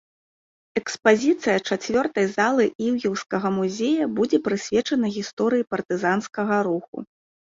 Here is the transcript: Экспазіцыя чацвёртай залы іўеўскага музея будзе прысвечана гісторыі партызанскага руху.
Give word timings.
Экспазіцыя 0.79 1.57
чацвёртай 1.73 2.25
залы 2.37 2.63
іўеўскага 2.87 3.47
музея 3.59 4.03
будзе 4.19 4.37
прысвечана 4.47 5.07
гісторыі 5.17 5.67
партызанскага 5.75 6.55
руху. 6.69 6.97